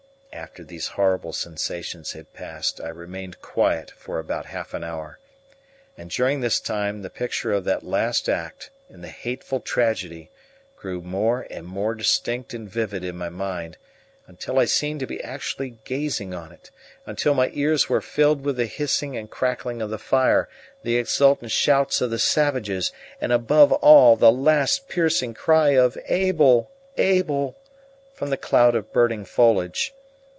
After 0.33 0.63
these 0.63 0.87
horrible 0.87 1.33
sensations 1.33 2.13
had 2.13 2.33
passed, 2.33 2.79
I 2.79 2.87
remained 2.87 3.41
quiet 3.41 3.91
for 3.91 4.17
about 4.17 4.45
half 4.47 4.73
an 4.73 4.81
hour; 4.83 5.19
and 5.97 6.09
during 6.09 6.39
this 6.39 6.59
time 6.59 7.01
the 7.01 7.09
picture 7.09 7.51
of 7.51 7.65
that 7.65 7.83
last 7.83 8.27
act 8.27 8.71
in 8.89 9.01
the 9.01 9.09
hateful 9.09 9.59
tragedy 9.59 10.31
grew 10.77 11.01
more 11.01 11.45
and 11.51 11.67
more 11.67 11.93
distinct 11.93 12.53
and 12.53 12.67
vivid 12.67 13.03
in 13.03 13.17
my 13.17 13.27
mind, 13.29 13.77
until 14.25 14.57
I 14.57 14.65
seemed 14.65 15.01
to 15.01 15.05
be 15.05 15.21
actually 15.21 15.77
gazing 15.83 16.33
on 16.33 16.51
it, 16.51 16.71
until 17.05 17.33
my 17.33 17.51
ears 17.53 17.87
were 17.87 18.01
filled 18.01 18.43
with 18.43 18.55
the 18.55 18.65
hissing 18.67 19.15
and 19.17 19.29
crackling 19.29 19.81
of 19.81 19.89
the 19.89 19.99
fire, 19.99 20.49
the 20.81 20.95
exultant 20.95 21.51
shouts 21.51 22.01
of 22.01 22.09
the 22.09 22.17
savages, 22.19 22.91
and 23.19 23.31
above 23.33 23.73
all 23.73 24.15
the 24.15 24.31
last 24.31 24.87
piercing 24.87 25.33
cry 25.33 25.71
of 25.71 25.97
"Abel! 26.07 26.71
Abel!" 26.97 27.57
from 28.15 28.29
the 28.29 28.37
cloud 28.37 28.75
of 28.75 28.93
burning 28.93 29.23
foliage. 29.25 29.93